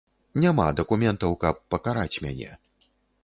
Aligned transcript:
Няма 0.43 0.63
дакументаў, 0.79 1.37
каб 1.45 1.61
пакараць 1.75 2.21
мяне. 2.27 2.51